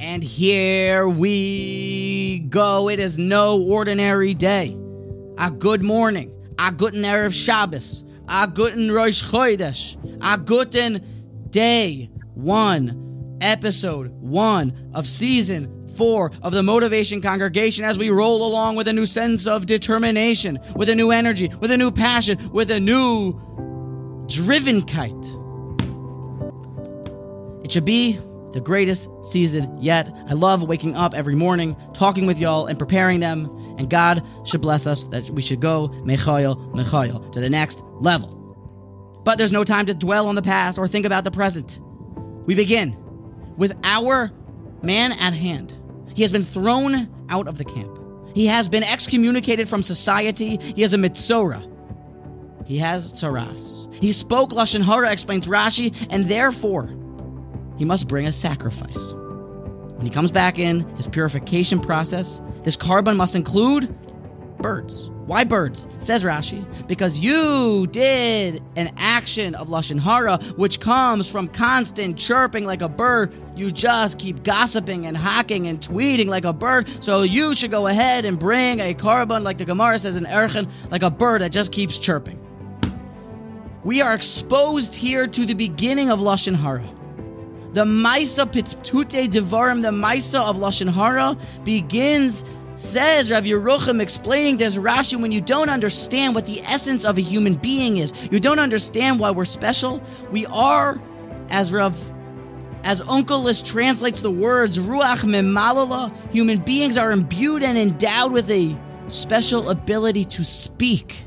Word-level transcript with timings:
And 0.00 0.24
here 0.24 1.06
we 1.06 2.38
go. 2.48 2.88
It 2.88 2.98
is 2.98 3.18
no 3.18 3.60
ordinary 3.60 4.32
day. 4.32 4.74
A 5.36 5.50
good 5.50 5.82
morning. 5.84 6.32
A 6.58 6.72
guten 6.72 7.02
Erev 7.02 7.34
Shabbos. 7.34 8.02
A 8.26 8.46
guten 8.46 8.90
Rosh 8.90 9.22
Chodesh. 9.22 9.98
A 10.22 10.38
guten 10.38 11.46
day 11.50 12.08
one, 12.32 13.36
episode 13.42 14.10
one 14.12 14.90
of 14.94 15.06
season 15.06 15.86
four 15.96 16.32
of 16.40 16.54
the 16.54 16.62
Motivation 16.62 17.20
Congregation 17.20 17.84
as 17.84 17.98
we 17.98 18.08
roll 18.08 18.46
along 18.46 18.76
with 18.76 18.88
a 18.88 18.94
new 18.94 19.04
sense 19.04 19.46
of 19.46 19.66
determination, 19.66 20.58
with 20.76 20.88
a 20.88 20.94
new 20.94 21.10
energy, 21.10 21.50
with 21.60 21.70
a 21.70 21.76
new 21.76 21.90
passion, 21.90 22.38
with 22.52 22.70
a 22.70 22.80
new 22.80 23.38
driven 24.28 24.80
kite. 24.80 25.12
It 27.62 27.72
should 27.72 27.84
be 27.84 28.18
the 28.52 28.60
greatest 28.60 29.08
season 29.22 29.76
yet. 29.80 30.08
I 30.28 30.34
love 30.34 30.62
waking 30.62 30.96
up 30.96 31.14
every 31.14 31.34
morning, 31.34 31.76
talking 31.92 32.26
with 32.26 32.40
y'all, 32.40 32.66
and 32.66 32.78
preparing 32.78 33.20
them. 33.20 33.46
And 33.78 33.88
God 33.88 34.26
should 34.44 34.60
bless 34.60 34.86
us 34.86 35.04
that 35.06 35.30
we 35.30 35.42
should 35.42 35.60
go 35.60 35.88
mechayel 36.04 36.72
mechayel 36.74 37.32
to 37.32 37.40
the 37.40 37.50
next 37.50 37.82
level. 37.94 38.36
But 39.24 39.38
there's 39.38 39.52
no 39.52 39.64
time 39.64 39.86
to 39.86 39.94
dwell 39.94 40.26
on 40.26 40.34
the 40.34 40.42
past 40.42 40.78
or 40.78 40.88
think 40.88 41.06
about 41.06 41.24
the 41.24 41.30
present. 41.30 41.80
We 42.46 42.54
begin 42.54 42.96
with 43.56 43.78
our 43.84 44.32
man 44.82 45.12
at 45.12 45.32
hand. 45.32 45.76
He 46.14 46.22
has 46.22 46.32
been 46.32 46.44
thrown 46.44 47.08
out 47.28 47.46
of 47.46 47.58
the 47.58 47.64
camp. 47.64 47.98
He 48.34 48.46
has 48.46 48.68
been 48.68 48.82
excommunicated 48.82 49.68
from 49.68 49.82
society. 49.82 50.56
He 50.56 50.82
has 50.82 50.92
a 50.92 50.96
metzora. 50.96 51.66
He 52.66 52.78
has 52.78 53.12
tsaras. 53.12 53.92
He 53.94 54.12
spoke 54.12 54.50
lashon 54.50 54.82
hara, 54.82 55.10
explains 55.10 55.48
Rashi, 55.48 55.94
and 56.10 56.26
therefore 56.26 56.84
he 57.80 57.86
must 57.86 58.08
bring 58.08 58.26
a 58.26 58.32
sacrifice. 58.32 59.14
When 59.14 60.04
he 60.04 60.10
comes 60.10 60.30
back 60.30 60.58
in 60.58 60.80
his 60.96 61.08
purification 61.08 61.80
process, 61.80 62.38
this 62.62 62.76
korban 62.76 63.16
must 63.16 63.34
include 63.34 63.88
birds. 64.58 65.08
Why 65.24 65.44
birds? 65.44 65.86
Says 65.98 66.22
Rashi, 66.22 66.62
because 66.86 67.20
you 67.20 67.86
did 67.86 68.62
an 68.76 68.92
action 68.98 69.54
of 69.54 69.68
Lashon 69.68 69.98
Hara, 69.98 70.36
which 70.56 70.80
comes 70.80 71.30
from 71.30 71.48
constant 71.48 72.18
chirping 72.18 72.66
like 72.66 72.82
a 72.82 72.88
bird. 72.88 73.32
You 73.56 73.72
just 73.72 74.18
keep 74.18 74.42
gossiping 74.42 75.06
and 75.06 75.16
hacking 75.16 75.66
and 75.66 75.80
tweeting 75.80 76.26
like 76.26 76.44
a 76.44 76.52
bird. 76.52 76.86
So 77.02 77.22
you 77.22 77.54
should 77.54 77.70
go 77.70 77.86
ahead 77.86 78.26
and 78.26 78.38
bring 78.38 78.80
a 78.80 78.92
korban, 78.92 79.42
like 79.42 79.56
the 79.56 79.64
Gemara 79.64 79.98
says 79.98 80.16
in 80.16 80.26
Erchen, 80.26 80.68
like 80.90 81.02
a 81.02 81.10
bird 81.10 81.40
that 81.40 81.50
just 81.50 81.72
keeps 81.72 81.96
chirping. 81.96 82.38
We 83.84 84.02
are 84.02 84.12
exposed 84.12 84.94
here 84.94 85.26
to 85.26 85.46
the 85.46 85.54
beginning 85.54 86.10
of 86.10 86.20
Lashon 86.20 86.54
Hara. 86.54 86.84
The 87.72 87.84
Maisa 87.84 88.50
Pitputei 88.50 89.28
Devarim, 89.28 89.82
the 89.82 89.90
Maisa 89.90 90.40
of 90.40 90.56
Lashon 90.56 90.92
Hara, 90.92 91.36
begins 91.62 92.44
Says 92.80 93.30
Rav 93.30 93.44
Yerucham 93.44 94.00
explaining 94.00 94.56
this 94.56 94.76
Rashi, 94.76 95.20
when 95.20 95.32
you 95.32 95.42
don't 95.42 95.68
understand 95.68 96.34
what 96.34 96.46
the 96.46 96.62
essence 96.62 97.04
of 97.04 97.18
a 97.18 97.20
human 97.20 97.56
being 97.56 97.98
is, 97.98 98.12
you 98.32 98.40
don't 98.40 98.58
understand 98.58 99.20
why 99.20 99.30
we're 99.30 99.44
special. 99.44 100.02
We 100.32 100.46
are, 100.46 100.98
as 101.50 101.72
Rav, 101.74 101.94
as 102.82 103.02
Onkelos 103.02 103.64
translates 103.64 104.22
the 104.22 104.30
words 104.30 104.78
Ruach 104.78 105.24
Memalala, 105.24 106.10
human 106.32 106.58
beings 106.58 106.96
are 106.96 107.12
imbued 107.12 107.62
and 107.62 107.76
endowed 107.76 108.32
with 108.32 108.50
a 108.50 108.74
special 109.08 109.68
ability 109.68 110.24
to 110.24 110.42
speak, 110.42 111.18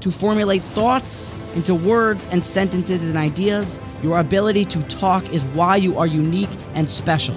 to 0.00 0.10
formulate 0.10 0.62
thoughts 0.62 1.32
into 1.54 1.76
words 1.76 2.26
and 2.32 2.44
sentences 2.44 3.08
and 3.08 3.16
ideas. 3.16 3.78
Your 4.02 4.18
ability 4.20 4.64
to 4.66 4.82
talk 4.84 5.28
is 5.32 5.44
why 5.46 5.76
you 5.76 5.98
are 5.98 6.06
unique 6.06 6.50
and 6.74 6.88
special 6.88 7.34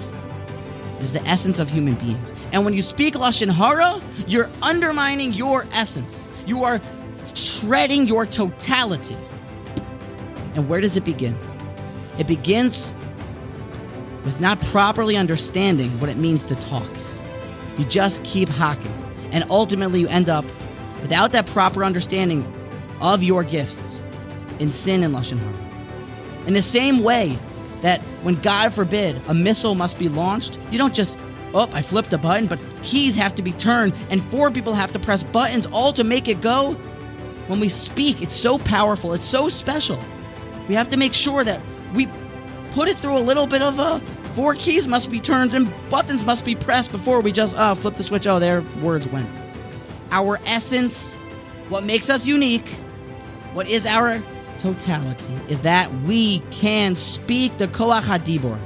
It 0.98 1.02
is 1.02 1.12
the 1.12 1.22
essence 1.22 1.58
of 1.58 1.68
human 1.68 1.94
beings. 1.94 2.32
And 2.52 2.64
when 2.64 2.74
you 2.74 2.82
speak 2.82 3.14
Lashon 3.14 3.50
Hara, 3.50 4.00
you're 4.26 4.50
undermining 4.62 5.32
your 5.32 5.66
essence. 5.72 6.28
You 6.46 6.64
are 6.64 6.80
shredding 7.34 8.06
your 8.06 8.26
totality. 8.26 9.16
And 10.54 10.68
where 10.68 10.80
does 10.80 10.96
it 10.96 11.04
begin? 11.04 11.36
It 12.18 12.26
begins 12.26 12.92
with 14.24 14.40
not 14.40 14.60
properly 14.60 15.16
understanding 15.16 15.90
what 15.98 16.08
it 16.10 16.16
means 16.16 16.44
to 16.44 16.54
talk. 16.54 16.88
You 17.78 17.84
just 17.86 18.22
keep 18.22 18.48
hacking. 18.48 18.94
And 19.32 19.44
ultimately, 19.50 20.00
you 20.00 20.08
end 20.08 20.28
up 20.28 20.44
without 21.00 21.32
that 21.32 21.46
proper 21.46 21.84
understanding 21.84 22.46
of 23.00 23.22
your 23.22 23.42
gifts 23.42 23.98
in 24.60 24.70
sin 24.70 25.02
and 25.02 25.14
Lashon 25.14 25.38
Hara. 25.38 25.71
In 26.46 26.54
the 26.54 26.62
same 26.62 27.02
way, 27.02 27.38
that 27.82 28.00
when 28.22 28.36
God 28.40 28.72
forbid 28.72 29.20
a 29.28 29.34
missile 29.34 29.74
must 29.74 29.98
be 29.98 30.08
launched, 30.08 30.58
you 30.70 30.78
don't 30.78 30.94
just, 30.94 31.18
oh, 31.52 31.68
I 31.72 31.82
flipped 31.82 32.12
a 32.12 32.18
button, 32.18 32.46
but 32.46 32.58
keys 32.82 33.16
have 33.16 33.34
to 33.34 33.42
be 33.42 33.52
turned 33.52 33.92
and 34.10 34.22
four 34.24 34.50
people 34.50 34.74
have 34.74 34.92
to 34.92 34.98
press 34.98 35.22
buttons 35.22 35.66
all 35.66 35.92
to 35.92 36.04
make 36.04 36.28
it 36.28 36.40
go. 36.40 36.72
When 37.48 37.60
we 37.60 37.68
speak, 37.68 38.22
it's 38.22 38.36
so 38.36 38.58
powerful, 38.58 39.12
it's 39.12 39.24
so 39.24 39.48
special. 39.48 39.98
We 40.68 40.74
have 40.76 40.88
to 40.90 40.96
make 40.96 41.12
sure 41.12 41.44
that 41.44 41.60
we 41.92 42.08
put 42.70 42.88
it 42.88 42.96
through 42.96 43.18
a 43.18 43.20
little 43.20 43.46
bit 43.46 43.62
of 43.62 43.78
a 43.78 44.00
four 44.32 44.54
keys 44.54 44.88
must 44.88 45.10
be 45.10 45.20
turned 45.20 45.52
and 45.52 45.70
buttons 45.90 46.24
must 46.24 46.44
be 46.44 46.54
pressed 46.54 46.90
before 46.90 47.20
we 47.20 47.32
just 47.32 47.54
oh, 47.58 47.74
flip 47.74 47.96
the 47.96 48.02
switch. 48.02 48.26
Oh, 48.26 48.38
there 48.38 48.62
words 48.80 49.06
went. 49.08 49.28
Our 50.10 50.38
essence, 50.46 51.16
what 51.68 51.84
makes 51.84 52.08
us 52.08 52.26
unique, 52.26 52.68
what 53.52 53.68
is 53.68 53.84
our 53.86 54.22
totality 54.62 55.34
is 55.48 55.62
that 55.62 55.92
we 56.02 56.38
can 56.50 56.94
speak 56.94 57.56
the 57.58 57.68
Koach 57.68 58.02
HaDibor. 58.02 58.58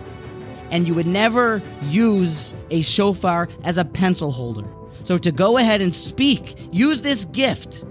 And 0.70 0.86
you 0.86 0.94
would 0.94 1.06
never 1.06 1.62
use 1.84 2.54
a 2.70 2.82
shofar 2.82 3.48
as 3.64 3.78
a 3.78 3.84
pencil 3.84 4.30
holder. 4.30 4.66
So 5.04 5.16
to 5.18 5.32
go 5.32 5.56
ahead 5.58 5.80
and 5.80 5.94
speak, 5.94 6.56
use 6.72 7.02
this 7.02 7.24
gift 7.26 7.84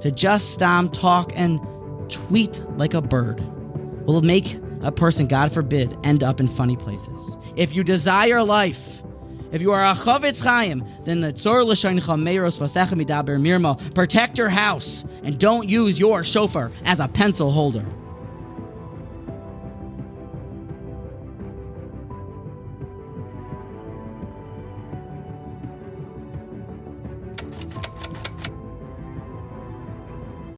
to 0.00 0.10
just 0.10 0.52
stam, 0.54 0.88
talk, 0.88 1.32
and 1.36 1.60
tweet 2.08 2.62
like 2.76 2.94
a 2.94 3.02
bird 3.02 3.40
will 4.06 4.22
make 4.22 4.58
a 4.82 4.90
person, 4.90 5.26
God 5.26 5.52
forbid, 5.52 5.96
end 6.04 6.22
up 6.22 6.40
in 6.40 6.48
funny 6.48 6.76
places. 6.76 7.36
If 7.54 7.74
you 7.74 7.84
desire 7.84 8.42
life, 8.42 9.02
if 9.52 9.60
you 9.60 9.72
are 9.72 9.84
a 9.84 9.94
Chafetz 9.94 10.42
Chaim, 10.42 10.84
then 11.04 11.20
the 11.20 11.32
Tzor 11.32 11.64
L'Shaincha 11.64 12.18
Meiros 12.18 12.58
Vasecha 12.58 13.00
Midaber 13.00 13.40
Mirma, 13.40 13.94
protect 13.94 14.38
your 14.38 14.48
house 14.48 15.04
and 15.22 15.38
don't 15.38 15.68
use 15.68 15.98
your 15.98 16.24
shofar 16.24 16.70
as 16.84 17.00
a 17.00 17.08
pencil 17.08 17.50
holder. 17.50 17.84